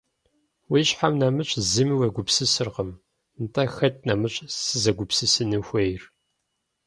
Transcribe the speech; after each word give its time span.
-Уи 0.69 0.81
щхьэм 0.87 1.13
нэмыщӏ 1.19 1.53
зыми 1.71 1.95
уегупсысыркъым.– 1.99 2.89
Нтӏэ 3.43 3.63
хэт 3.75 3.95
нэмыщӏ 4.07 4.45
сызэгупсысын 4.65 5.51
хуейр? 5.67 6.03